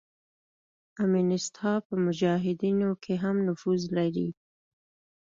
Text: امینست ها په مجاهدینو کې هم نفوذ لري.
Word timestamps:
امینست 1.03 1.53
ها 1.61 1.73
په 1.87 1.93
مجاهدینو 2.05 2.89
کې 3.03 3.13
هم 3.23 3.35
نفوذ 3.47 3.81
لري. 3.97 4.27